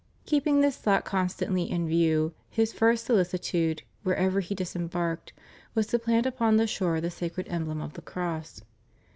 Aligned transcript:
Keeping 0.25 0.61
this 0.61 0.77
thought 0.77 1.05
constantly 1.05 1.69
in 1.69 1.87
view, 1.87 2.33
his 2.49 2.73
first 2.73 3.07
solici 3.07 3.39
tude, 3.39 3.83
wherever 4.01 4.39
he 4.39 4.55
disembarked, 4.55 5.31
was 5.75 5.85
to 5.85 5.99
plant 5.99 6.25
upon 6.25 6.57
the 6.57 6.65
shore 6.65 6.99
the 6.99 7.11
sacred 7.11 7.45
emblem 7.51 7.81
of 7.81 7.93
the 7.93 8.01
cross. 8.01 8.63